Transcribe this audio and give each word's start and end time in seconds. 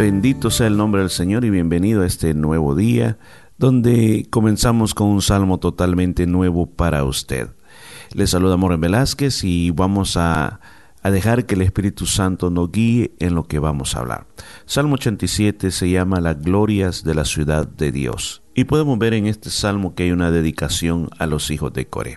Bendito 0.00 0.50
sea 0.50 0.66
el 0.66 0.78
nombre 0.78 1.02
del 1.02 1.10
Señor 1.10 1.44
y 1.44 1.50
bienvenido 1.50 2.00
a 2.00 2.06
este 2.06 2.32
nuevo 2.32 2.74
día 2.74 3.18
donde 3.58 4.26
comenzamos 4.30 4.94
con 4.94 5.08
un 5.08 5.20
salmo 5.20 5.58
totalmente 5.60 6.26
nuevo 6.26 6.64
para 6.64 7.04
usted. 7.04 7.50
Le 8.14 8.26
saluda 8.26 8.56
Moren 8.56 8.80
Velázquez 8.80 9.44
y 9.44 9.72
vamos 9.72 10.16
a, 10.16 10.60
a, 11.02 11.10
dejar 11.10 11.44
que 11.44 11.54
el 11.54 11.60
Espíritu 11.60 12.06
Santo 12.06 12.48
nos 12.48 12.72
guíe 12.72 13.12
en 13.18 13.34
lo 13.34 13.44
que 13.44 13.58
vamos 13.58 13.94
a 13.94 13.98
hablar. 13.98 14.26
Salmo 14.64 14.94
87 14.94 15.70
se 15.70 15.90
llama 15.90 16.18
Las 16.22 16.40
glorias 16.40 17.04
de 17.04 17.14
la 17.14 17.26
ciudad 17.26 17.68
de 17.68 17.92
Dios. 17.92 18.40
Y 18.54 18.64
podemos 18.64 18.98
ver 18.98 19.12
en 19.12 19.26
este 19.26 19.50
salmo 19.50 19.94
que 19.94 20.04
hay 20.04 20.12
una 20.12 20.30
dedicación 20.30 21.10
a 21.18 21.26
los 21.26 21.50
hijos 21.50 21.74
de 21.74 21.88
Coré 21.88 22.16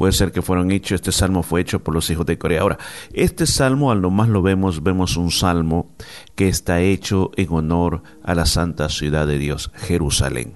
puede 0.00 0.14
ser 0.14 0.32
que 0.32 0.40
fueron 0.40 0.70
hechos, 0.70 0.92
este 0.92 1.12
salmo 1.12 1.42
fue 1.42 1.60
hecho 1.60 1.84
por 1.84 1.92
los 1.92 2.08
hijos 2.08 2.24
de 2.24 2.38
Corea. 2.38 2.62
Ahora, 2.62 2.78
este 3.12 3.44
salmo, 3.44 3.90
al 3.90 4.00
lo 4.00 4.08
más 4.08 4.30
lo 4.30 4.40
vemos, 4.40 4.82
vemos 4.82 5.18
un 5.18 5.30
salmo 5.30 5.94
que 6.34 6.48
está 6.48 6.80
hecho 6.80 7.30
en 7.36 7.48
honor 7.50 8.02
a 8.22 8.34
la 8.34 8.46
santa 8.46 8.88
ciudad 8.88 9.26
de 9.26 9.36
Dios, 9.36 9.70
Jerusalén. 9.74 10.54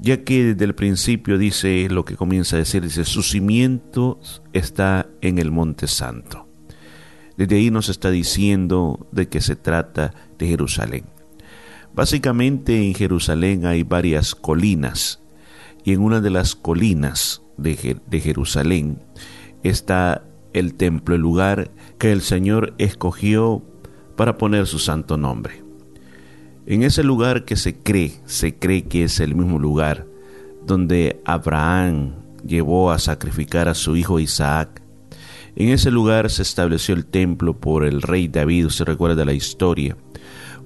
Ya 0.00 0.24
que 0.24 0.44
desde 0.44 0.64
el 0.64 0.74
principio 0.74 1.36
dice 1.36 1.88
lo 1.90 2.06
que 2.06 2.16
comienza 2.16 2.56
a 2.56 2.60
decir, 2.60 2.82
dice, 2.82 3.04
su 3.04 3.22
cimiento 3.22 4.18
está 4.54 5.06
en 5.20 5.38
el 5.38 5.50
monte 5.50 5.86
santo. 5.86 6.48
Desde 7.36 7.56
ahí 7.56 7.70
nos 7.70 7.90
está 7.90 8.10
diciendo 8.10 9.08
de 9.12 9.28
que 9.28 9.42
se 9.42 9.56
trata 9.56 10.14
de 10.38 10.46
Jerusalén. 10.46 11.04
Básicamente 11.92 12.82
en 12.82 12.94
Jerusalén 12.94 13.66
hay 13.66 13.82
varias 13.82 14.34
colinas 14.34 15.20
y 15.84 15.92
en 15.92 16.00
una 16.00 16.22
de 16.22 16.30
las 16.30 16.54
colinas 16.54 17.42
de, 17.58 18.20
Jerusalén 18.20 19.02
está 19.62 20.24
el 20.52 20.74
templo, 20.74 21.14
el 21.14 21.20
lugar 21.20 21.70
que 21.98 22.12
el 22.12 22.22
Señor 22.22 22.74
escogió 22.78 23.62
para 24.16 24.38
poner 24.38 24.66
su 24.66 24.78
santo 24.78 25.16
nombre. 25.16 25.62
En 26.66 26.82
ese 26.82 27.02
lugar 27.02 27.44
que 27.44 27.56
se 27.56 27.76
cree, 27.76 28.12
se 28.24 28.56
cree 28.56 28.84
que 28.84 29.04
es 29.04 29.20
el 29.20 29.34
mismo 29.34 29.58
lugar 29.58 30.06
donde 30.66 31.20
Abraham 31.24 32.12
llevó 32.46 32.90
a 32.90 32.98
sacrificar 32.98 33.68
a 33.68 33.74
su 33.74 33.96
hijo 33.96 34.20
Isaac. 34.20 34.82
En 35.56 35.70
ese 35.70 35.90
lugar 35.90 36.30
se 36.30 36.42
estableció 36.42 36.94
el 36.94 37.06
templo 37.06 37.58
por 37.58 37.84
el 37.84 38.02
rey 38.02 38.28
David, 38.28 38.68
se 38.68 38.84
recuerda 38.84 39.24
la 39.24 39.32
historia. 39.32 39.96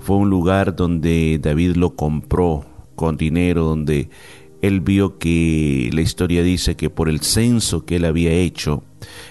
Fue 0.00 0.16
un 0.16 0.28
lugar 0.28 0.74
donde 0.74 1.38
David 1.40 1.76
lo 1.76 1.94
compró 1.94 2.66
con 2.96 3.16
dinero, 3.16 3.64
donde 3.64 4.10
él 4.62 4.80
vio 4.80 5.18
que 5.18 5.90
la 5.92 6.00
historia 6.00 6.42
dice 6.42 6.76
que 6.76 6.88
por 6.88 7.08
el 7.08 7.20
censo 7.20 7.84
que 7.84 7.96
él 7.96 8.04
había 8.04 8.30
hecho, 8.32 8.84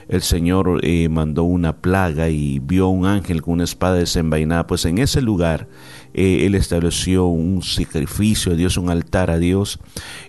el 0.09 0.21
Señor 0.21 0.81
eh, 0.83 1.07
mandó 1.07 1.43
una 1.43 1.77
plaga 1.77 2.27
y 2.27 2.59
vio 2.59 2.89
un 2.89 3.05
ángel 3.05 3.41
con 3.41 3.53
una 3.53 3.63
espada 3.63 3.95
desenvainada. 3.95 4.67
Pues 4.67 4.83
en 4.83 4.97
ese 4.97 5.21
lugar 5.21 5.69
eh, 6.13 6.45
él 6.45 6.55
estableció 6.55 7.27
un 7.27 7.61
sacrificio 7.61 8.51
a 8.51 8.55
Dios, 8.55 8.75
un 8.75 8.89
altar 8.89 9.31
a 9.31 9.39
Dios. 9.39 9.79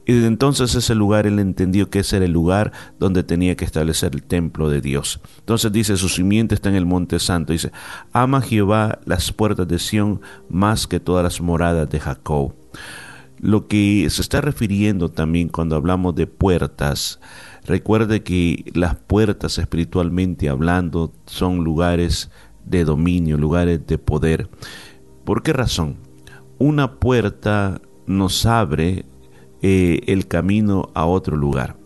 Y 0.06 0.12
desde 0.12 0.28
entonces 0.28 0.72
ese 0.76 0.94
lugar 0.94 1.26
él 1.26 1.40
entendió 1.40 1.90
que 1.90 1.98
ese 1.98 2.18
era 2.18 2.26
el 2.26 2.32
lugar 2.32 2.70
donde 3.00 3.24
tenía 3.24 3.56
que 3.56 3.64
establecer 3.64 4.14
el 4.14 4.22
templo 4.22 4.70
de 4.70 4.80
Dios. 4.80 5.20
Entonces 5.40 5.72
dice, 5.72 5.96
su 5.96 6.08
simiente 6.08 6.54
está 6.54 6.68
en 6.68 6.76
el 6.76 6.86
monte 6.86 7.18
santo. 7.18 7.52
Dice, 7.52 7.72
ama 8.12 8.40
Jehová 8.40 9.00
las 9.04 9.32
puertas 9.32 9.66
de 9.66 9.80
Sión 9.80 10.20
más 10.48 10.86
que 10.86 11.00
todas 11.00 11.24
las 11.24 11.40
moradas 11.40 11.90
de 11.90 11.98
Jacob. 11.98 12.54
Lo 13.42 13.66
que 13.66 14.06
se 14.08 14.22
está 14.22 14.40
refiriendo 14.40 15.08
también 15.08 15.48
cuando 15.48 15.74
hablamos 15.74 16.14
de 16.14 16.28
puertas, 16.28 17.18
recuerde 17.64 18.22
que 18.22 18.70
las 18.72 18.94
puertas 18.94 19.58
espiritualmente 19.58 20.48
hablando 20.48 21.12
son 21.26 21.64
lugares 21.64 22.30
de 22.64 22.84
dominio, 22.84 23.36
lugares 23.36 23.84
de 23.84 23.98
poder. 23.98 24.48
¿Por 25.24 25.42
qué 25.42 25.52
razón? 25.52 25.96
Una 26.58 27.00
puerta 27.00 27.82
nos 28.06 28.46
abre 28.46 29.06
eh, 29.60 30.02
el 30.06 30.28
camino 30.28 30.90
a 30.94 31.04
otro 31.04 31.36
lugar. 31.36 31.76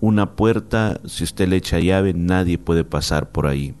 Una 0.00 0.36
puerta, 0.36 1.02
si 1.04 1.24
usted 1.24 1.48
le 1.48 1.56
echa 1.56 1.80
llave, 1.80 2.14
nadie 2.14 2.56
puede 2.56 2.82
pasar 2.82 3.30
por 3.30 3.46
ahí. 3.46 3.74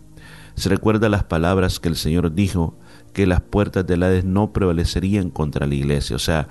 Se 0.56 0.68
recuerda 0.68 1.08
las 1.08 1.24
palabras 1.24 1.80
que 1.80 1.88
el 1.88 1.96
Señor 1.96 2.34
dijo, 2.34 2.76
que 3.14 3.26
las 3.26 3.40
puertas 3.40 3.86
del 3.86 4.02
Hades 4.02 4.24
no 4.24 4.52
prevalecerían 4.52 5.30
contra 5.30 5.66
la 5.66 5.74
iglesia. 5.74 6.16
O 6.16 6.18
sea, 6.18 6.48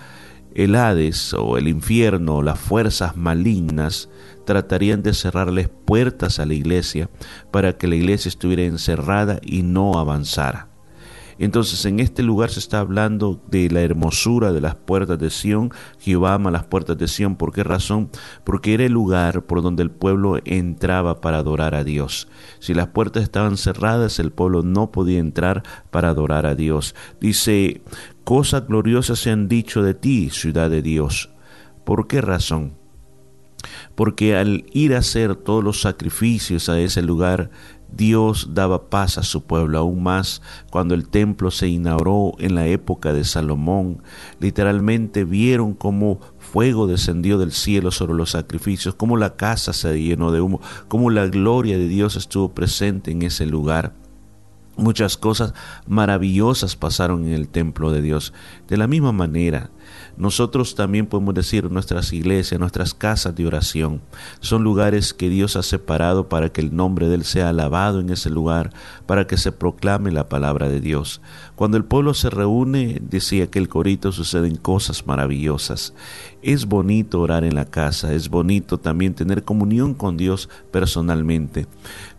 el 0.56 0.76
Hades 0.76 1.34
o 1.34 1.58
el 1.58 1.68
infierno 1.68 2.36
o 2.36 2.44
las 2.44 2.60
fuerzas 2.60 3.16
malignas 3.16 4.10
tratarían 4.46 5.04
de 5.04 5.14
cerrarles 5.14 5.70
puertas 5.70 6.40
a 6.40 6.46
la 6.46 6.54
iglesia 6.54 7.10
para 7.52 7.78
que 7.78 7.88
la 7.88 7.96
iglesia 7.96 8.30
estuviera 8.30 8.64
encerrada 8.64 9.40
y 9.42 9.64
no 9.64 9.98
avanzara. 9.98 10.73
Entonces 11.40 11.86
en 11.86 12.00
este 12.00 12.24
lugar 12.24 12.50
se 12.50 12.60
está 12.60 12.80
hablando 12.80 13.42
de 13.50 13.70
la 13.70 13.82
hermosura 13.82 14.52
de 14.52 14.62
las 14.62 14.76
puertas 14.76 15.20
de 15.20 15.30
Sión. 15.30 15.72
Jehová 16.00 16.36
ama 16.36 16.52
las 16.52 16.66
puertas 16.66 16.98
de 16.98 17.08
Sión. 17.08 17.36
¿Por 17.36 17.52
qué 17.54 17.64
razón? 17.64 18.10
Porque 18.44 18.74
era 18.74 18.86
el 18.86 18.92
lugar 18.92 19.44
por 19.44 19.62
donde 19.62 19.84
el 19.84 19.92
pueblo 19.92 20.40
entraba 20.46 21.22
para 21.22 21.38
adorar 21.38 21.76
a 21.76 21.84
Dios. 21.84 22.28
Si 22.60 22.74
las 22.74 22.88
puertas 22.88 23.24
estaban 23.24 23.58
cerradas, 23.58 24.20
el 24.20 24.32
pueblo 24.32 24.64
no 24.64 24.92
podía 24.92 25.20
entrar 25.20 25.64
para 25.92 26.10
adorar 26.10 26.46
a 26.46 26.56
Dios. 26.56 26.96
Dice, 27.20 27.82
cosas 28.24 28.68
gloriosas 28.68 29.20
se 29.20 29.32
han 29.32 29.48
dicho 29.48 29.84
de 29.84 29.94
ti, 29.94 30.30
ciudad 30.30 30.70
de 30.70 30.82
Dios. 30.82 31.30
¿Por 31.84 32.08
qué 32.08 32.22
razón? 32.22 32.74
Porque 33.96 34.36
al 34.36 34.66
ir 34.74 34.96
a 34.96 35.00
hacer 35.00 35.36
todos 35.36 35.64
los 35.64 35.82
sacrificios 35.82 36.70
a 36.70 36.80
ese 36.80 37.02
lugar, 37.02 37.50
Dios 37.96 38.50
daba 38.54 38.90
paz 38.90 39.18
a 39.18 39.24
su 39.24 39.44
pueblo, 39.44 39.78
aún 39.78 40.04
más 40.04 40.42
cuando 40.72 40.96
el 40.96 41.08
templo 41.08 41.52
se 41.52 41.68
inauguró 41.68 42.34
en 42.40 42.56
la 42.56 42.68
época 42.68 43.14
de 43.14 43.24
Salomón. 43.24 44.02
Literalmente 44.40 45.24
vieron 45.26 45.74
cómo 45.74 46.20
fuego 46.40 46.88
descendió 46.88 47.38
del 47.38 47.52
cielo 47.52 47.92
sobre 47.92 48.16
los 48.16 48.32
sacrificios, 48.32 48.96
cómo 48.96 49.18
la 49.18 49.36
casa 49.36 49.74
se 49.74 50.02
llenó 50.02 50.32
de 50.32 50.42
humo, 50.42 50.62
cómo 50.88 51.10
la 51.10 51.28
gloria 51.28 51.78
de 51.78 51.88
Dios 51.88 52.16
estuvo 52.16 52.54
presente 52.54 53.12
en 53.12 53.22
ese 53.22 53.46
lugar. 53.46 53.94
Muchas 54.76 55.18
cosas 55.18 55.54
maravillosas 55.86 56.76
pasaron 56.76 57.28
en 57.28 57.34
el 57.34 57.48
templo 57.48 57.92
de 57.92 58.02
Dios. 58.02 58.34
De 58.68 58.76
la 58.76 58.88
misma 58.88 59.12
manera, 59.12 59.70
nosotros 60.18 60.76
también 60.76 61.08
podemos 61.08 61.34
decir 61.34 61.70
nuestras 61.72 62.14
iglesias, 62.14 62.60
nuestras 62.60 62.94
casas 62.94 63.36
de 63.36 63.48
oración, 63.48 64.02
son 64.40 64.64
lugares 64.64 65.14
que 65.14 65.30
Dios 65.30 65.56
ha 65.56 65.64
separado 65.64 66.30
para 66.30 66.50
que 66.50 66.62
el 66.62 66.76
nombre 66.76 67.08
de 67.08 67.16
Él 67.16 67.24
sea 67.26 67.50
alabado 67.50 68.00
en 68.00 68.10
ese 68.10 68.30
lugar, 68.30 68.72
para 69.06 69.28
que 69.28 69.38
se 69.38 69.52
proclame 69.52 70.12
la 70.12 70.30
palabra 70.30 70.70
de 70.70 70.80
Dios. 70.80 71.22
Cuando 71.56 71.78
el 71.78 71.86
pueblo 71.86 72.14
se 72.14 72.30
reúne, 72.30 73.00
decía 73.02 73.48
que 73.48 73.60
el 73.60 73.70
corito 73.70 74.12
suceden 74.12 74.56
cosas 74.56 75.06
maravillosas. 75.08 75.94
Es 76.42 76.66
bonito 76.66 77.22
orar 77.22 77.44
en 77.44 77.56
la 77.56 77.66
casa, 77.66 78.14
es 78.14 78.30
bonito 78.30 78.80
también 78.80 79.14
tener 79.14 79.44
comunión 79.44 79.94
con 79.94 80.18
Dios 80.18 80.50
personalmente 80.72 81.68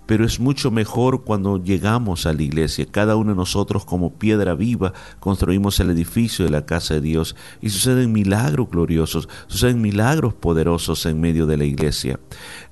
pero 0.06 0.24
es 0.24 0.40
mucho 0.40 0.70
mejor 0.70 1.24
cuando 1.24 1.62
llegamos 1.62 2.26
a 2.26 2.32
la 2.32 2.42
iglesia. 2.42 2.86
Cada 2.90 3.16
uno 3.16 3.30
de 3.30 3.36
nosotros 3.36 3.84
como 3.84 4.14
piedra 4.14 4.54
viva 4.54 4.92
construimos 5.20 5.80
el 5.80 5.90
edificio 5.90 6.44
de 6.44 6.50
la 6.50 6.66
casa 6.66 6.94
de 6.94 7.00
Dios 7.00 7.36
y 7.64 7.70
suceden 7.70 8.12
milagros 8.12 8.68
gloriosos, 8.70 9.26
suceden 9.46 9.80
milagros 9.80 10.34
poderosos 10.34 11.06
en 11.06 11.18
medio 11.18 11.46
de 11.46 11.56
la 11.56 11.64
iglesia. 11.64 12.20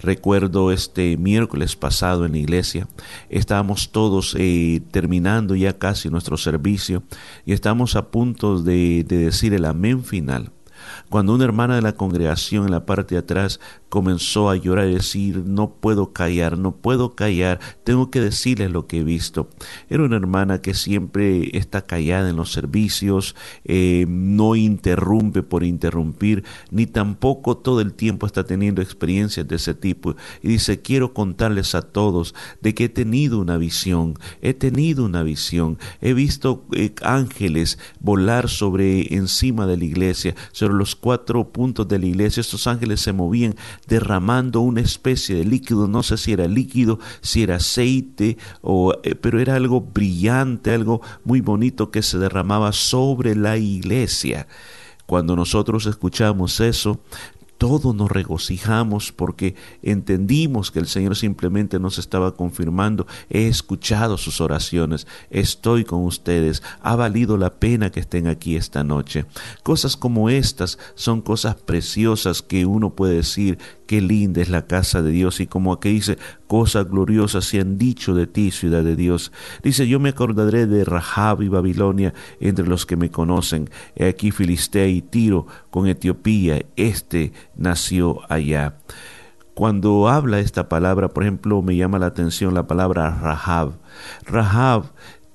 Recuerdo 0.01 0.71
este 0.71 1.17
miércoles 1.17 1.77
pasado 1.77 2.27
en 2.27 2.33
la 2.33 2.39
iglesia, 2.39 2.87
estábamos 3.31 3.91
todos 3.91 4.37
eh, 4.39 4.83
terminando 4.91 5.57
ya 5.57 5.79
casi 5.79 6.11
nuestro 6.11 6.37
servicio 6.37 7.05
y 7.47 7.55
estamos 7.55 7.97
a 7.97 8.11
punto 8.11 8.63
de 8.63 9.03
decir 9.09 9.55
el 9.55 9.65
amén 9.65 10.05
final 10.05 10.53
cuando 11.09 11.35
una 11.35 11.45
hermana 11.45 11.77
de 11.77 11.83
la 11.83 11.93
congregación 11.93 12.65
en 12.65 12.71
la 12.71 12.87
parte 12.87 13.15
de 13.15 13.21
atrás 13.21 13.61
comenzó 13.93 14.49
a 14.49 14.57
llorar 14.57 14.89
y 14.89 14.95
decir, 14.95 15.43
no 15.45 15.75
puedo 15.75 16.15
callar, 16.15 16.57
no 16.57 16.75
puedo 16.75 17.15
callar, 17.15 17.61
tengo 17.85 18.11
que 18.11 18.23
decirles 18.23 18.71
lo 18.71 18.87
que 18.87 19.01
he 19.01 19.05
visto. 19.05 19.51
Era 19.91 20.05
una 20.05 20.17
hermana 20.17 20.63
que 20.63 20.73
siempre 20.73 21.51
está 21.59 21.83
callada 21.83 22.31
en 22.31 22.37
los 22.37 22.53
servicios, 22.53 23.37
eh, 23.67 24.07
no 24.09 24.57
interrumpe 24.57 25.43
por 25.43 25.63
interrumpir, 25.63 26.43
ni 26.71 26.87
tampoco 26.87 27.59
todo 27.59 27.83
el 27.83 27.93
tiempo 27.93 28.25
está 28.25 28.45
teniendo 28.45 28.81
experiencias 28.81 29.47
de 29.47 29.57
ese 29.57 29.75
tipo. 29.75 30.17
Y 30.43 30.49
dice, 30.49 30.81
quiero 30.81 31.13
contarles 31.13 31.75
a 31.75 31.83
todos 31.83 32.35
de 32.63 32.75
que 32.75 32.85
he 32.85 32.89
tenido 32.89 33.41
una 33.41 33.59
visión, 33.59 34.15
he 34.41 34.55
tenido 34.55 35.05
una 35.05 35.23
visión, 35.23 35.77
he 36.01 36.15
visto 36.15 36.65
eh, 36.73 36.95
ángeles 37.03 37.79
volar 38.01 38.49
sobre 38.49 39.15
encima 39.15 39.67
de 39.67 39.77
la 39.77 39.85
iglesia, 39.85 40.35
sobre 40.53 40.73
los 40.73 40.97
cuatro 40.97 41.53
puntos 41.53 41.87
de 41.89 41.99
la 41.99 42.07
iglesia, 42.07 42.41
estos 42.41 42.67
ángeles 42.67 43.03
se 43.03 43.13
movían 43.13 43.55
derramando 43.87 44.61
una 44.61 44.81
especie 44.81 45.37
de 45.37 45.45
líquido, 45.45 45.89
no 45.89 46.03
sé 46.03 46.17
si 46.17 46.33
era 46.33 46.47
líquido, 46.47 46.99
si 47.21 47.43
era 47.43 47.57
aceite, 47.57 48.39
o, 48.61 48.95
eh, 49.03 49.15
pero 49.15 49.41
era 49.41 49.57
algo 49.57 49.81
brillante, 49.81 50.73
algo 50.73 51.03
muy 51.25 51.41
bonito 51.41 51.91
que 51.91 52.03
se 52.03 52.19
derramaba 52.19 52.73
sobre 52.73 53.35
la 53.35 53.57
iglesia. 53.57 54.47
Cuando 55.07 55.37
nosotros 55.37 55.87
escuchamos 55.87 56.61
eso, 56.61 57.01
todos 57.63 57.95
nos 57.95 58.11
regocijamos 58.11 59.13
porque 59.13 59.55
entendimos 59.85 60.73
que 60.73 60.81
el 60.81 60.89
Señor 60.89 61.15
simplemente 61.15 61.79
nos 61.79 61.97
estaba 61.97 62.35
confirmando, 62.35 63.07
he 63.31 63.47
escuchado 63.47 64.19
sus 64.19 64.41
oraciones, 64.41 65.07
estoy 65.31 65.85
con 65.85 66.03
ustedes, 66.05 66.61
ha 66.81 66.97
valido 66.97 67.37
la 67.37 67.51
pena 67.61 67.91
que 67.93 68.01
estén 68.01 68.27
aquí 68.27 68.57
esta 68.57 68.83
noche. 68.83 69.27
Cosas 69.63 69.97
como 69.97 70.29
estas 70.29 70.77
son 70.97 71.21
cosas 71.21 71.55
preciosas 71.55 72.43
que 72.43 72.67
uno 72.67 72.97
puede 72.97 73.15
decir, 73.15 73.61
qué 73.93 74.01
linda 74.01 74.41
es 74.41 74.49
la 74.49 74.63
casa 74.63 75.03
de 75.03 75.11
Dios 75.11 75.41
y 75.41 75.47
como 75.47 75.71
aquí 75.71 75.91
dice, 75.91 76.17
cosas 76.47 76.89
gloriosas 76.89 77.45
se 77.45 77.61
han 77.61 77.77
dicho 77.77 78.15
de 78.15 78.27
ti, 78.27 78.51
ciudad 78.51 78.83
de 78.83 78.97
Dios. 78.97 79.33
Dice, 79.63 79.87
yo 79.87 80.01
me 80.01 80.09
acordaré 80.09 80.67
de 80.67 80.83
Rahab 80.83 81.43
y 81.43 81.49
Babilonia 81.49 82.15
entre 82.41 82.67
los 82.67 82.87
que 82.87 82.97
me 82.97 83.11
conocen. 83.11 83.69
He 83.95 84.09
aquí 84.09 84.31
Filistea 84.31 84.87
y 84.87 85.03
Tiro 85.03 85.47
con 85.69 85.89
Etiopía, 85.89 86.65
este 86.75 87.35
nació 87.55 88.21
allá. 88.33 88.79
Cuando 89.53 90.09
habla 90.09 90.41
esta 90.41 90.71
palabra, 90.71 91.09
por 91.09 91.25
ejemplo, 91.25 91.61
me 91.61 91.77
llama 91.77 91.99
la 91.99 92.07
atención 92.07 92.55
la 92.55 92.67
palabra 92.67 93.11
Rahab. 93.21 93.73
Rahab 94.25 94.85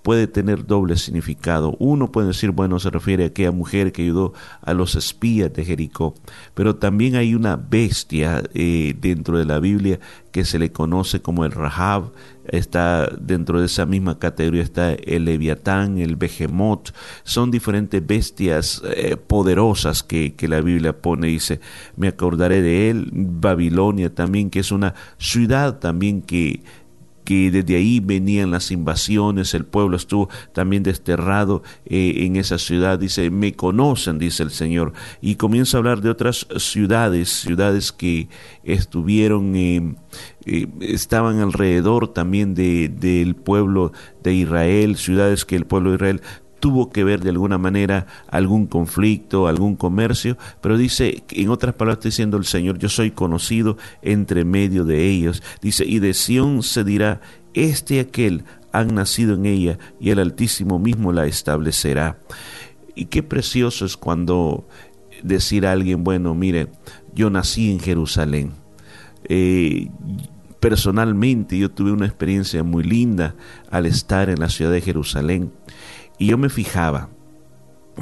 puede 0.07 0.27
tener 0.27 0.65
doble 0.65 0.95
significado. 0.95 1.75
Uno 1.79 2.13
puede 2.13 2.29
decir, 2.29 2.51
bueno, 2.51 2.79
se 2.79 2.89
refiere 2.89 3.25
a 3.25 3.27
aquella 3.27 3.51
mujer 3.51 3.91
que 3.91 4.03
ayudó 4.03 4.31
a 4.61 4.73
los 4.73 4.95
espías 4.95 5.51
de 5.51 5.65
Jericó, 5.65 6.15
pero 6.53 6.77
también 6.77 7.17
hay 7.17 7.35
una 7.35 7.57
bestia 7.57 8.41
eh, 8.53 8.95
dentro 8.97 9.37
de 9.37 9.43
la 9.43 9.59
Biblia 9.59 9.99
que 10.31 10.45
se 10.45 10.59
le 10.59 10.71
conoce 10.71 11.21
como 11.21 11.43
el 11.43 11.51
Rahab, 11.51 12.13
está 12.47 13.09
dentro 13.19 13.59
de 13.59 13.65
esa 13.65 13.85
misma 13.85 14.17
categoría 14.17 14.63
está 14.63 14.93
el 14.93 15.25
Leviatán, 15.25 15.97
el 15.97 16.15
Behemoth, 16.15 16.91
son 17.25 17.51
diferentes 17.51 18.07
bestias 18.07 18.81
eh, 18.85 19.17
poderosas 19.17 20.03
que, 20.03 20.35
que 20.35 20.47
la 20.47 20.61
Biblia 20.61 21.01
pone, 21.01 21.27
dice, 21.27 21.59
me 21.97 22.07
acordaré 22.07 22.61
de 22.61 22.89
él, 22.89 23.09
Babilonia 23.11 24.15
también, 24.15 24.51
que 24.51 24.61
es 24.61 24.71
una 24.71 24.93
ciudad 25.17 25.79
también 25.79 26.21
que 26.21 26.61
que 27.27 27.51
desde 27.51 27.75
ahí 27.75 27.99
venían 27.99 28.51
las 28.51 28.71
invasiones, 28.71 29.53
el 29.53 29.65
pueblo 29.65 29.97
estuvo 29.97 30.29
también 30.53 30.81
desterrado 30.81 31.61
eh, 31.85 32.13
en 32.19 32.37
esa 32.37 32.57
ciudad, 32.57 32.97
dice, 32.97 33.29
me 33.29 33.51
conocen, 33.51 34.17
dice 34.17 34.43
el 34.43 34.49
Señor, 34.49 34.93
y 35.19 35.35
comienza 35.35 35.75
a 35.75 35.79
hablar 35.79 35.99
de 35.99 36.09
otras 36.09 36.47
ciudades, 36.55 37.27
ciudades 37.27 37.91
que 37.91 38.29
estuvieron, 38.63 39.57
eh, 39.57 39.95
eh, 40.45 40.67
estaban 40.79 41.41
alrededor 41.41 42.13
también 42.13 42.55
de, 42.55 42.87
del 42.87 43.35
pueblo 43.35 43.91
de 44.23 44.33
Israel, 44.33 44.95
ciudades 44.95 45.43
que 45.43 45.57
el 45.57 45.65
pueblo 45.65 45.89
de 45.89 45.95
Israel 45.97 46.21
tuvo 46.59 46.89
que 46.89 47.03
ver 47.03 47.21
de 47.21 47.29
alguna 47.29 47.57
manera 47.57 48.07
algún 48.29 48.67
conflicto, 48.67 49.47
algún 49.47 49.75
comercio, 49.75 50.37
pero 50.61 50.77
dice, 50.77 51.23
en 51.29 51.49
otras 51.49 51.75
palabras 51.75 52.03
diciendo 52.03 52.37
el 52.37 52.45
Señor, 52.45 52.77
yo 52.77 52.89
soy 52.89 53.11
conocido 53.11 53.77
entre 54.01 54.45
medio 54.45 54.83
de 54.83 55.07
ellos. 55.07 55.43
Dice, 55.61 55.85
y 55.85 55.99
de 55.99 56.13
Sión 56.13 56.63
se 56.63 56.83
dirá, 56.83 57.21
este 57.53 57.95
y 57.95 57.99
aquel 57.99 58.43
han 58.71 58.93
nacido 58.93 59.35
en 59.35 59.45
ella 59.45 59.79
y 59.99 60.11
el 60.11 60.19
Altísimo 60.19 60.79
mismo 60.79 61.11
la 61.11 61.25
establecerá. 61.25 62.19
Y 62.95 63.05
qué 63.05 63.23
precioso 63.23 63.85
es 63.85 63.97
cuando 63.97 64.67
decir 65.23 65.65
a 65.65 65.71
alguien, 65.71 66.03
bueno, 66.03 66.35
mire, 66.35 66.67
yo 67.13 67.29
nací 67.29 67.71
en 67.71 67.79
Jerusalén. 67.79 68.51
Eh, 69.23 69.89
personalmente 70.59 71.57
yo 71.57 71.69
tuve 71.69 71.91
una 71.91 72.05
experiencia 72.05 72.63
muy 72.63 72.83
linda 72.83 73.35
al 73.69 73.85
estar 73.85 74.29
en 74.29 74.39
la 74.39 74.49
ciudad 74.49 74.71
de 74.71 74.81
Jerusalén. 74.81 75.51
Y 76.17 76.27
yo 76.27 76.37
me 76.37 76.49
fijaba 76.49 77.09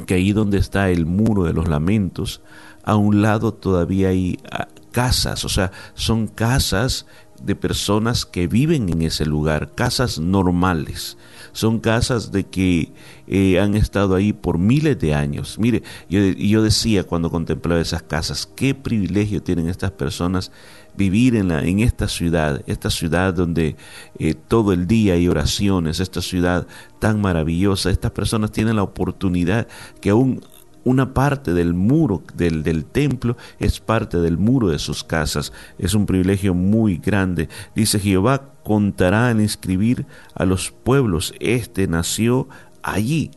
que 0.06 0.14
ahí 0.14 0.32
donde 0.32 0.58
está 0.58 0.90
el 0.90 1.06
muro 1.06 1.44
de 1.44 1.52
los 1.52 1.68
lamentos, 1.68 2.42
a 2.84 2.96
un 2.96 3.22
lado 3.22 3.52
todavía 3.54 4.08
hay 4.08 4.38
ah, 4.50 4.68
casas, 4.92 5.44
o 5.44 5.48
sea, 5.48 5.72
son 5.94 6.26
casas 6.26 7.06
de 7.42 7.54
personas 7.54 8.24
que 8.24 8.46
viven 8.46 8.88
en 8.88 9.02
ese 9.02 9.26
lugar, 9.26 9.74
casas 9.74 10.18
normales, 10.18 11.18
son 11.52 11.80
casas 11.80 12.32
de 12.32 12.44
que 12.44 12.92
eh, 13.26 13.60
han 13.60 13.74
estado 13.74 14.14
ahí 14.14 14.32
por 14.32 14.58
miles 14.58 14.98
de 14.98 15.14
años. 15.14 15.58
Mire, 15.58 15.82
yo, 16.08 16.20
yo 16.20 16.62
decía 16.62 17.04
cuando 17.04 17.30
contemplaba 17.30 17.80
esas 17.80 18.02
casas, 18.02 18.48
qué 18.56 18.74
privilegio 18.74 19.42
tienen 19.42 19.68
estas 19.68 19.90
personas 19.90 20.52
vivir 20.96 21.36
en, 21.36 21.48
la, 21.48 21.62
en 21.62 21.80
esta 21.80 22.08
ciudad, 22.08 22.62
esta 22.66 22.90
ciudad 22.90 23.34
donde 23.34 23.76
eh, 24.18 24.34
todo 24.34 24.72
el 24.72 24.86
día 24.86 25.14
hay 25.14 25.28
oraciones, 25.28 26.00
esta 26.00 26.22
ciudad 26.22 26.66
tan 26.98 27.20
maravillosa, 27.20 27.90
estas 27.90 28.12
personas 28.12 28.52
tienen 28.52 28.76
la 28.76 28.82
oportunidad 28.82 29.68
que 30.00 30.10
aún 30.10 30.42
una 30.84 31.14
parte 31.14 31.52
del 31.52 31.74
muro 31.74 32.22
del, 32.34 32.62
del, 32.62 32.84
templo 32.84 33.36
es 33.58 33.80
parte 33.80 34.18
del 34.18 34.38
muro 34.38 34.68
de 34.68 34.78
sus 34.78 35.02
casas. 35.02 35.52
Es 35.78 35.94
un 35.94 36.06
privilegio 36.06 36.54
muy 36.54 36.98
grande. 36.98 37.48
Dice 37.74 37.98
Jehová 37.98 38.52
contará 38.62 39.32
en 39.32 39.40
escribir 39.40 40.06
a 40.32 40.44
los 40.44 40.70
pueblos. 40.70 41.34
Este 41.40 41.88
nació 41.88 42.48
allí 42.82 43.32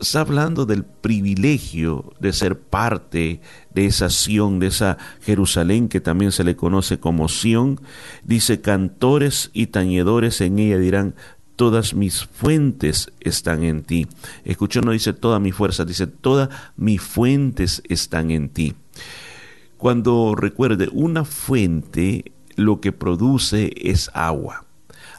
está 0.00 0.20
hablando 0.20 0.66
del 0.66 0.84
privilegio 0.84 2.12
de 2.20 2.32
ser 2.32 2.58
parte 2.58 3.40
de 3.74 3.86
esa 3.86 4.10
Sión, 4.10 4.58
de 4.58 4.68
esa 4.68 4.98
Jerusalén 5.22 5.88
que 5.88 6.00
también 6.00 6.32
se 6.32 6.44
le 6.44 6.56
conoce 6.56 6.98
como 6.98 7.28
Sión. 7.28 7.80
Dice, 8.24 8.60
cantores 8.60 9.50
y 9.52 9.68
tañedores 9.68 10.40
en 10.40 10.58
ella 10.58 10.78
dirán, 10.78 11.14
todas 11.56 11.94
mis 11.94 12.24
fuentes 12.24 13.10
están 13.20 13.64
en 13.64 13.82
ti. 13.82 14.06
Escuchó, 14.44 14.82
no 14.82 14.92
dice 14.92 15.12
toda 15.12 15.40
mi 15.40 15.52
fuerza, 15.52 15.84
dice 15.84 16.06
todas 16.06 16.50
mis 16.76 17.00
fuentes 17.00 17.82
están 17.88 18.30
en 18.30 18.50
ti. 18.50 18.74
Cuando 19.78 20.34
recuerde, 20.34 20.88
una 20.92 21.24
fuente 21.24 22.32
lo 22.54 22.80
que 22.80 22.92
produce 22.92 23.72
es 23.76 24.10
agua. 24.14 24.64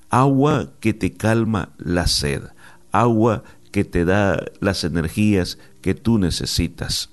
Agua 0.10 0.72
que 0.80 0.94
te 0.94 1.14
calma 1.14 1.70
la 1.78 2.08
sed. 2.08 2.44
Agua 2.92 3.44
que 3.44 3.57
te 3.84 4.06
da 4.06 4.44
las 4.60 4.84
energías 4.84 5.58
que 5.82 5.94
tú 5.94 6.20
necesitas. 6.20 7.10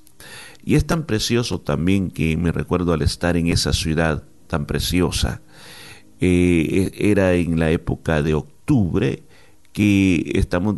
Y 0.64 0.76
es 0.76 0.86
tan 0.86 1.04
precioso 1.04 1.60
también 1.60 2.10
que 2.10 2.36
me 2.36 2.52
recuerdo 2.52 2.92
al 2.92 3.02
estar 3.02 3.36
en 3.36 3.48
esa 3.48 3.72
ciudad 3.72 4.24
tan 4.46 4.66
preciosa. 4.66 5.42
Eh, 6.20 6.92
e, 6.96 7.10
era 7.10 7.34
en 7.34 7.58
la 7.58 7.70
época 7.70 8.22
de 8.22 8.34
octubre 8.34 9.22
que 9.72 10.32
estamos, 10.36 10.76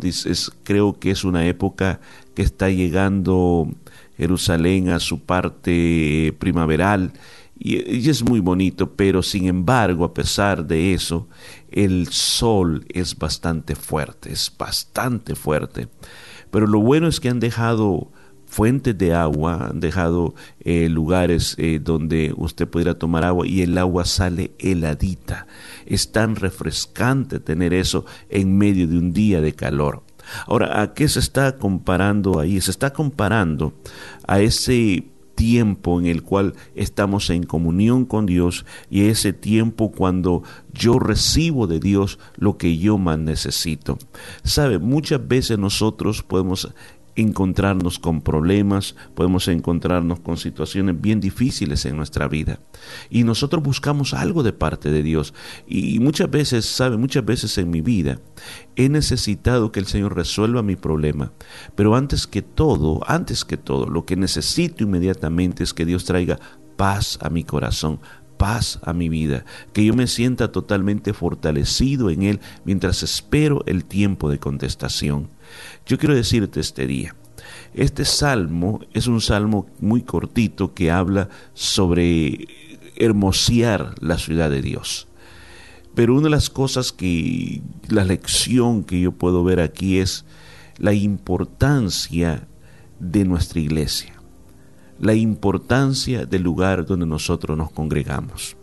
creo 0.63 0.99
que 0.99 1.11
es 1.11 1.23
una 1.23 1.47
época 1.47 2.01
que 2.33 2.41
está 2.41 2.69
llegando 2.69 3.69
Jerusalén 4.17 4.89
a 4.89 4.99
su 4.99 5.21
parte 5.21 6.35
primaveral 6.39 7.13
y, 7.59 8.09
es 8.09 8.23
muy 8.23 8.39
bonito, 8.39 8.95
pero 8.95 9.23
sin 9.23 9.47
embargo, 9.47 10.05
a 10.05 10.13
pesar 10.13 10.65
de 10.65 10.93
eso, 10.93 11.27
el 11.69 12.07
sol 12.07 12.85
es 12.89 13.17
bastante 13.17 13.75
fuerte, 13.75 14.31
es 14.31 14.51
bastante 14.57 15.35
fuerte. 15.35 15.87
Pero 16.51 16.67
lo 16.67 16.79
bueno 16.79 17.07
es 17.07 17.19
que 17.19 17.29
han 17.29 17.39
dejado 17.39 18.11
fuentes 18.45 18.97
de 18.97 19.13
agua, 19.13 19.67
han 19.69 19.79
dejado 19.79 20.33
eh, 20.61 20.87
lugares 20.89 21.55
eh, 21.57 21.79
donde 21.83 22.33
usted 22.37 22.67
pudiera 22.67 22.93
tomar 22.93 23.25
agua 23.25 23.45
y 23.45 23.61
el 23.61 23.77
agua 23.77 24.05
sale 24.05 24.51
heladita. 24.59 25.47
Es 25.85 26.11
tan 26.11 26.35
refrescante 26.35 27.39
tener 27.39 27.73
eso 27.73 28.05
en 28.29 28.57
medio 28.57 28.87
de 28.87 28.97
un 28.97 29.11
día 29.13 29.41
de 29.41 29.53
calor. 29.53 30.03
Ahora, 30.45 30.81
¿a 30.81 30.93
qué 30.93 31.07
se 31.07 31.19
está 31.19 31.57
comparando 31.57 32.39
ahí? 32.39 32.59
Se 32.61 32.71
está 32.71 32.91
comparando 32.91 33.73
a 34.27 34.39
ese 34.39 35.05
tiempo 35.37 35.99
en 35.99 36.07
el 36.07 36.23
cual 36.23 36.55
estamos 36.73 37.29
en 37.29 37.43
comunión 37.43 38.05
con 38.05 38.25
Dios 38.25 38.65
y 38.89 39.03
ese 39.03 39.33
tiempo 39.33 39.91
cuando 39.91 40.41
yo 40.73 40.97
recibo 40.97 41.67
de 41.67 41.79
Dios 41.79 42.17
lo 42.37 42.57
que 42.57 42.79
yo 42.79 42.97
más 42.97 43.19
necesito. 43.19 43.99
Sabe, 44.43 44.79
muchas 44.79 45.25
veces 45.27 45.59
nosotros 45.59 46.23
podemos 46.23 46.73
encontrarnos 47.17 47.97
con 47.97 48.21
problemas, 48.21 48.95
podemos 49.15 49.47
encontrarnos 49.47 50.19
con 50.19 50.37
situaciones 50.37 51.01
bien 51.01 51.19
difíciles 51.19 51.85
en 51.85 51.97
nuestra 51.97 52.27
vida. 52.27 52.59
Y 53.09 53.23
nosotros 53.23 53.63
buscamos 53.63 54.13
algo 54.13 54.43
de 54.43 54.53
parte 54.53 54.91
de 54.91 55.01
Dios. 55.01 55.33
Y 55.67 55.99
muchas 55.99 56.29
veces, 56.29 56.65
sabe, 56.65 56.95
muchas 56.95 57.25
veces 57.25 57.57
en 57.57 57.71
mi 57.71 57.81
vida 57.81 58.19
he 58.75 58.87
necesitado 58.87 59.71
que 59.71 59.79
el 59.79 59.87
Señor 59.87 60.15
resuelva 60.15 60.61
mi 60.61 60.75
problema. 60.75 61.33
Pero 61.75 61.95
antes 61.95 62.27
que 62.27 62.43
todo, 62.43 63.01
antes 63.07 63.43
que 63.43 63.57
todo, 63.57 63.87
lo 63.87 64.05
que 64.05 64.15
necesito 64.15 64.83
inmediatamente 64.83 65.63
es 65.63 65.73
que 65.73 65.85
Dios 65.85 66.05
traiga 66.05 66.39
paz 66.75 67.17
a 67.21 67.31
mi 67.31 67.43
corazón, 67.43 67.99
paz 68.37 68.79
a 68.83 68.93
mi 68.93 69.09
vida, 69.09 69.43
que 69.73 69.83
yo 69.83 69.95
me 69.95 70.05
sienta 70.05 70.51
totalmente 70.51 71.13
fortalecido 71.13 72.11
en 72.11 72.21
Él 72.21 72.39
mientras 72.63 73.01
espero 73.01 73.63
el 73.65 73.85
tiempo 73.85 74.29
de 74.29 74.37
contestación. 74.37 75.29
Yo 75.85 75.97
quiero 75.97 76.15
decirte 76.15 76.59
este 76.59 76.87
día, 76.87 77.15
este 77.73 78.05
salmo 78.05 78.81
es 78.93 79.07
un 79.07 79.21
salmo 79.21 79.67
muy 79.79 80.01
cortito 80.01 80.73
que 80.73 80.91
habla 80.91 81.29
sobre 81.53 82.47
hermosear 82.95 83.95
la 84.01 84.17
ciudad 84.17 84.49
de 84.49 84.61
Dios. 84.61 85.07
Pero 85.95 86.13
una 86.13 86.25
de 86.25 86.29
las 86.29 86.49
cosas 86.49 86.91
que, 86.91 87.61
la 87.89 88.03
lección 88.03 88.83
que 88.83 88.99
yo 88.99 89.11
puedo 89.11 89.43
ver 89.43 89.59
aquí 89.59 89.99
es 89.99 90.25
la 90.77 90.93
importancia 90.93 92.47
de 92.99 93.25
nuestra 93.25 93.59
iglesia. 93.59 94.13
la 94.99 95.13
importancia 95.13 96.25
del 96.25 96.41
lugar 96.41 96.83
donde 96.85 97.05
nosotros 97.05 97.55
nos 97.55 97.69
congregamos. 97.71 98.57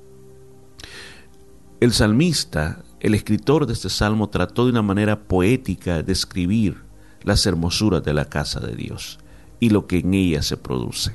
El 1.80 1.92
salmista, 1.92 2.82
el 3.04 3.12
escritor 3.12 3.66
de 3.66 3.74
este 3.74 3.90
salmo, 3.90 4.30
trató 4.30 4.64
de 4.64 4.70
una 4.70 4.80
manera 4.80 5.24
poética 5.24 6.02
de 6.02 6.10
escribir 6.10 6.84
las 7.22 7.44
hermosuras 7.44 8.02
de 8.02 8.14
la 8.14 8.30
casa 8.30 8.60
de 8.60 8.74
Dios 8.74 9.18
y 9.60 9.68
lo 9.68 9.86
que 9.86 9.98
en 9.98 10.14
ella 10.14 10.40
se 10.40 10.56
produce. 10.56 11.14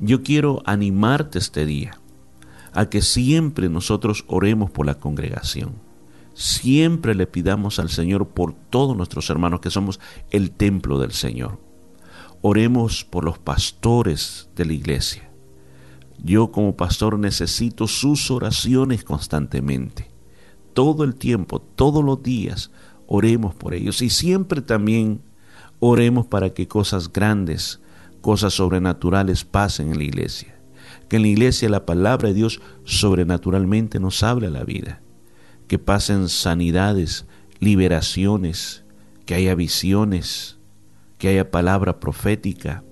Yo 0.00 0.24
quiero 0.24 0.60
animarte 0.66 1.38
este 1.38 1.64
día 1.64 2.00
a 2.72 2.86
que 2.86 3.02
siempre 3.02 3.68
nosotros 3.68 4.24
oremos 4.26 4.68
por 4.72 4.84
la 4.84 4.96
congregación. 4.96 5.74
Siempre 6.34 7.14
le 7.14 7.28
pidamos 7.28 7.78
al 7.78 7.88
Señor 7.88 8.26
por 8.26 8.52
todos 8.52 8.96
nuestros 8.96 9.30
hermanos 9.30 9.60
que 9.60 9.70
somos 9.70 10.00
el 10.32 10.50
templo 10.50 10.98
del 10.98 11.12
Señor. 11.12 11.60
Oremos 12.40 13.04
por 13.04 13.22
los 13.22 13.38
pastores 13.38 14.48
de 14.56 14.64
la 14.64 14.72
iglesia. 14.72 15.30
Yo 16.18 16.50
como 16.50 16.76
pastor 16.76 17.16
necesito 17.16 17.86
sus 17.86 18.28
oraciones 18.32 19.04
constantemente. 19.04 20.11
Todo 20.72 21.04
el 21.04 21.14
tiempo, 21.14 21.60
todos 21.60 22.04
los 22.04 22.22
días, 22.22 22.70
oremos 23.06 23.54
por 23.54 23.74
ellos. 23.74 24.02
Y 24.02 24.10
siempre 24.10 24.62
también 24.62 25.20
oremos 25.80 26.26
para 26.26 26.50
que 26.50 26.68
cosas 26.68 27.12
grandes, 27.12 27.80
cosas 28.20 28.54
sobrenaturales 28.54 29.44
pasen 29.44 29.90
en 29.90 29.98
la 29.98 30.04
iglesia. 30.04 30.56
Que 31.08 31.16
en 31.16 31.22
la 31.22 31.28
iglesia 31.28 31.68
la 31.68 31.84
palabra 31.84 32.28
de 32.28 32.34
Dios 32.34 32.60
sobrenaturalmente 32.84 34.00
nos 34.00 34.22
habla 34.22 34.48
la 34.48 34.64
vida, 34.64 35.02
que 35.66 35.78
pasen 35.78 36.28
sanidades, 36.28 37.26
liberaciones, 37.58 38.84
que 39.26 39.34
haya 39.34 39.54
visiones, 39.54 40.58
que 41.18 41.28
haya 41.28 41.50
palabra 41.50 42.00
profética, 42.00 42.82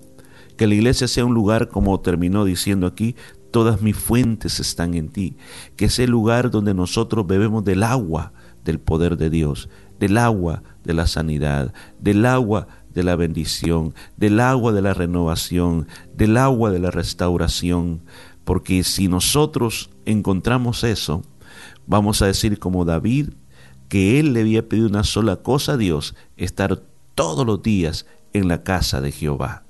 que 0.55 0.67
la 0.67 0.75
iglesia 0.75 1.07
sea 1.07 1.25
un 1.25 1.33
lugar, 1.33 1.69
como 1.69 1.99
terminó 1.99 2.45
diciendo 2.45 2.87
aquí, 2.87 3.15
todas 3.51 3.81
mis 3.81 3.95
fuentes 3.95 4.59
están 4.59 4.93
en 4.93 5.09
ti, 5.09 5.37
que 5.75 5.89
sea 5.89 6.05
el 6.05 6.11
lugar 6.11 6.51
donde 6.51 6.73
nosotros 6.73 7.27
bebemos 7.27 7.63
del 7.63 7.83
agua 7.83 8.33
del 8.63 8.79
poder 8.79 9.17
de 9.17 9.29
Dios, 9.29 9.69
del 9.99 10.17
agua 10.17 10.63
de 10.83 10.93
la 10.93 11.07
sanidad, 11.07 11.73
del 11.99 12.25
agua 12.25 12.67
de 12.93 13.03
la 13.03 13.15
bendición, 13.15 13.93
del 14.17 14.39
agua 14.39 14.71
de 14.71 14.81
la 14.81 14.93
renovación, 14.93 15.87
del 16.15 16.37
agua 16.37 16.71
de 16.71 16.79
la 16.79 16.91
restauración, 16.91 18.01
porque 18.43 18.83
si 18.83 19.07
nosotros 19.07 19.89
encontramos 20.05 20.83
eso, 20.83 21.23
vamos 21.87 22.21
a 22.21 22.27
decir 22.27 22.59
como 22.59 22.85
David, 22.85 23.29
que 23.87 24.19
él 24.19 24.33
le 24.33 24.41
había 24.41 24.67
pedido 24.67 24.87
una 24.87 25.03
sola 25.03 25.37
cosa 25.37 25.73
a 25.73 25.77
Dios, 25.77 26.15
estar 26.37 26.81
todos 27.15 27.45
los 27.45 27.61
días 27.61 28.05
en 28.33 28.47
la 28.47 28.63
casa 28.63 29.01
de 29.01 29.11
Jehová. 29.11 29.63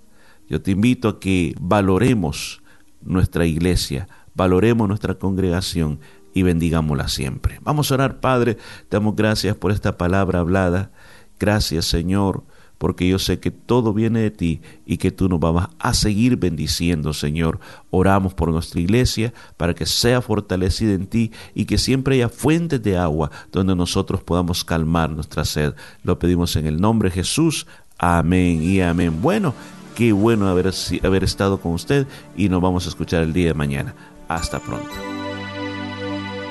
Yo 0.47 0.61
te 0.61 0.71
invito 0.71 1.09
a 1.09 1.19
que 1.19 1.55
valoremos 1.59 2.60
nuestra 3.03 3.45
iglesia, 3.45 4.07
valoremos 4.33 4.87
nuestra 4.87 5.15
congregación 5.15 5.99
y 6.33 6.43
bendigámosla 6.43 7.07
siempre. 7.07 7.59
Vamos 7.63 7.91
a 7.91 7.95
orar, 7.95 8.19
Padre, 8.19 8.55
te 8.55 8.97
damos 8.97 9.15
gracias 9.15 9.55
por 9.55 9.71
esta 9.71 9.97
palabra 9.97 10.39
hablada. 10.39 10.91
Gracias, 11.39 11.85
Señor, 11.85 12.43
porque 12.77 13.07
yo 13.07 13.19
sé 13.19 13.39
que 13.39 13.51
todo 13.51 13.93
viene 13.93 14.21
de 14.21 14.31
ti 14.31 14.61
y 14.85 14.97
que 14.97 15.11
tú 15.11 15.27
nos 15.29 15.39
vas 15.39 15.69
a 15.79 15.93
seguir 15.93 16.37
bendiciendo, 16.37 17.13
Señor. 17.13 17.59
Oramos 17.89 18.33
por 18.33 18.49
nuestra 18.49 18.79
iglesia 18.79 19.33
para 19.57 19.73
que 19.73 19.85
sea 19.85 20.21
fortalecida 20.21 20.93
en 20.93 21.07
ti 21.07 21.31
y 21.53 21.65
que 21.65 21.77
siempre 21.77 22.15
haya 22.15 22.29
fuentes 22.29 22.81
de 22.81 22.97
agua 22.97 23.29
donde 23.51 23.75
nosotros 23.75 24.23
podamos 24.23 24.63
calmar 24.63 25.09
nuestra 25.11 25.45
sed. 25.45 25.73
Lo 26.03 26.17
pedimos 26.17 26.55
en 26.55 26.65
el 26.65 26.79
nombre 26.79 27.09
de 27.09 27.15
Jesús. 27.15 27.67
Amén 27.97 28.63
y 28.63 28.81
amén. 28.81 29.21
Bueno, 29.21 29.53
qué 30.01 30.13
bueno 30.13 30.47
haber, 30.47 30.73
haber 31.03 31.23
estado 31.23 31.61
con 31.61 31.73
usted 31.73 32.07
y 32.35 32.49
nos 32.49 32.59
vamos 32.59 32.87
a 32.87 32.89
escuchar 32.89 33.21
el 33.21 33.33
día 33.33 33.49
de 33.49 33.53
mañana. 33.53 33.93
Hasta 34.27 34.57
pronto. 34.57 34.89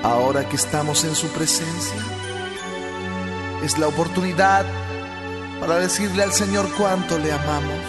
Ahora 0.05 0.49
que 0.49 0.55
estamos 0.55 1.03
en 1.03 1.17
su 1.17 1.27
presencia, 1.31 2.01
es 3.65 3.77
la 3.77 3.89
oportunidad 3.89 4.65
para 5.59 5.81
decirle 5.81 6.23
al 6.23 6.33
Señor 6.33 6.69
cuánto 6.79 7.19
le 7.19 7.33
amamos. 7.33 7.81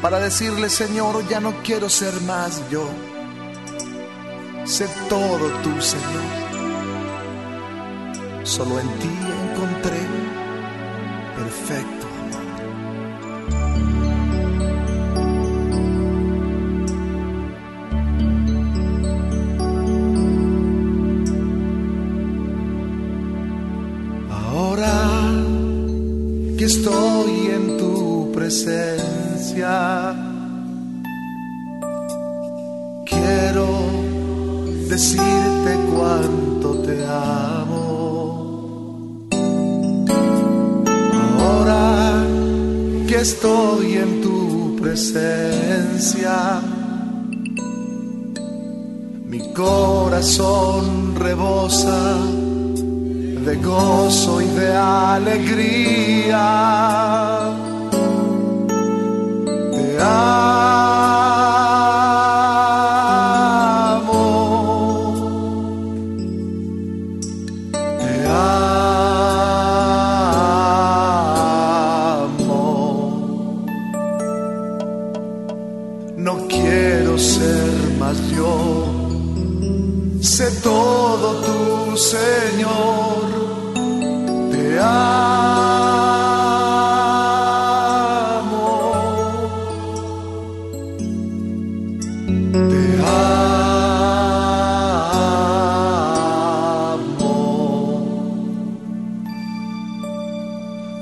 Para 0.00 0.18
decirle, 0.18 0.70
Señor, 0.70 1.28
ya 1.28 1.38
no 1.38 1.62
quiero 1.62 1.90
ser 1.90 2.18
más 2.22 2.62
yo. 2.70 2.88
Sé 4.64 4.88
todo 5.10 5.50
tú, 5.62 5.82
Señor. 5.82 6.24
Solo 8.44 8.80
en 8.80 8.88
ti 8.98 9.10
encontré 9.52 10.00
perfecto 11.36 12.05
estoy 26.76 27.46
en 27.58 27.78
tu 27.78 28.30
presencia. 28.32 30.14
Quiero 33.06 33.66
decirte 34.88 35.70
cuánto 35.94 36.68
te 36.86 36.96
amo. 37.06 37.78
Ahora 41.40 42.24
que 43.08 43.16
estoy 43.28 43.94
en 43.94 44.20
tu 44.20 44.76
presencia, 44.80 46.60
mi 49.30 49.40
corazón 49.54 51.14
rebosa 51.16 52.35
de 53.46 53.56
gozo 53.58 54.40
y 54.40 54.46
de 54.46 54.74
alegría. 54.74 56.36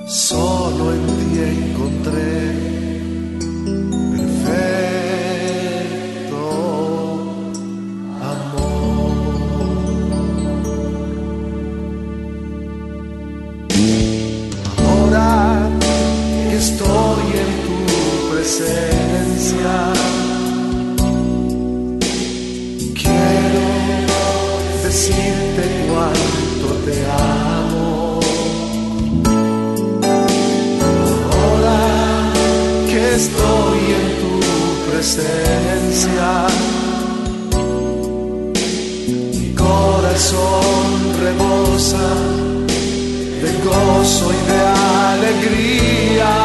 solo 0.07 0.93
en 0.93 1.07
ti 1.07 1.39
encontré 1.41 2.84
Mi 39.33 39.55
corazón 39.55 40.85
rebosa 41.23 42.09
de 43.41 43.53
gozo 43.65 44.33
y 44.33 44.51
de 44.51 44.61
alegría. 45.15 46.44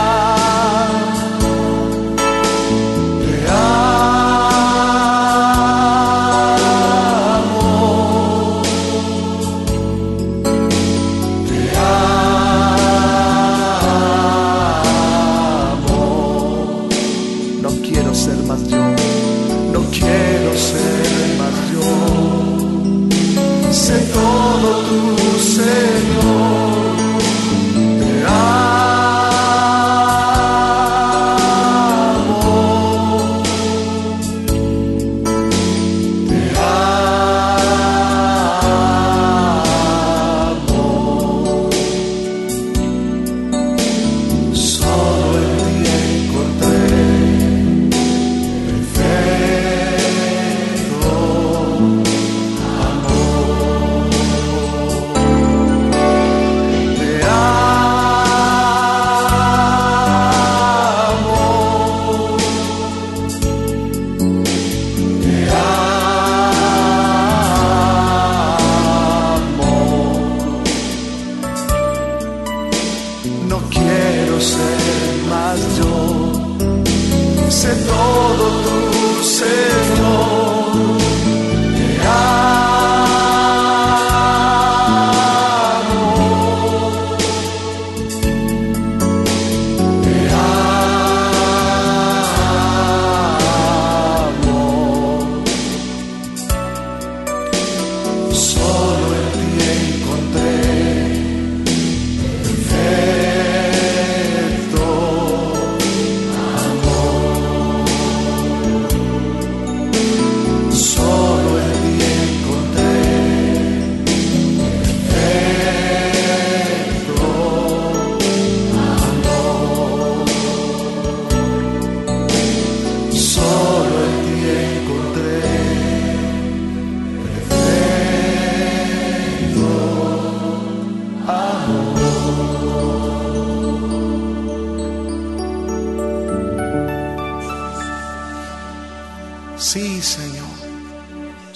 no 19.73 19.81
quiero 19.91 20.51
ser 20.55 21.37
más 21.37 21.55
yo. 21.73 21.87
Sé 23.71 23.97
todo 24.13 24.69
tu 24.87 25.39
Señor. 25.39 26.28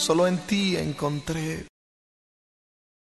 Solo 0.03 0.27
en 0.27 0.37
ti 0.45 0.75
encontré 0.75 1.65